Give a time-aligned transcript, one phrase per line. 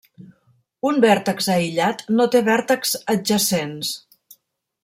[0.91, 3.93] Un vèrtex aïllat no té vèrtexs adjacents.